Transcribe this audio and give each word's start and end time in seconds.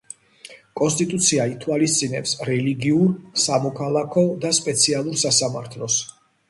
კონსტიტუცია 0.79 1.45
ითვალისწინებს 1.51 2.33
რელიგიურ, 2.51 3.07
სამოქალაქო 3.45 4.27
და 4.47 4.57
სპეციალურ 4.63 5.25
სასამართლოს. 5.29 6.03